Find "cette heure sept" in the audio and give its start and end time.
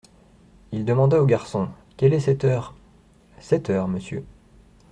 2.21-3.69